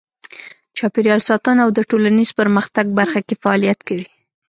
[0.77, 4.07] چاپیریال ساتنه او د ټولنیز پرمختګ برخه کې فعالیت کوي.